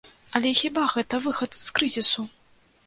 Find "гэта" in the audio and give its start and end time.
0.95-1.21